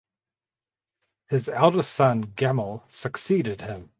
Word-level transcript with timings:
His 1.29 1.47
eldest 1.47 1.93
son 1.93 2.33
Gamel 2.35 2.83
succeeded 2.89 3.61
him. 3.61 3.89